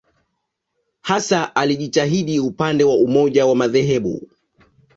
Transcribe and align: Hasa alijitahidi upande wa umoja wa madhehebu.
Hasa 1.01 1.55
alijitahidi 1.55 2.39
upande 2.39 2.83
wa 2.83 2.95
umoja 2.95 3.45
wa 3.45 3.55
madhehebu. 3.55 4.27